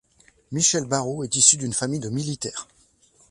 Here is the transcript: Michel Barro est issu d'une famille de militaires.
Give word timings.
Michel 0.51 0.85
Barro 0.85 1.23
est 1.23 1.35
issu 1.35 1.57
d'une 1.57 1.75
famille 1.75 1.99
de 1.99 2.09
militaires. 2.09 2.67